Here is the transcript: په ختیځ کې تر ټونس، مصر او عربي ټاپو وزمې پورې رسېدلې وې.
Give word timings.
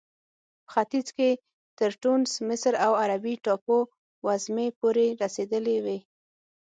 په 0.65 0.69
ختیځ 0.73 1.07
کې 1.17 1.29
تر 1.79 1.91
ټونس، 2.01 2.29
مصر 2.49 2.73
او 2.85 2.91
عربي 3.03 3.35
ټاپو 3.45 3.77
وزمې 4.25 4.67
پورې 4.79 5.05
رسېدلې 5.23 5.77
وې. 5.85 5.97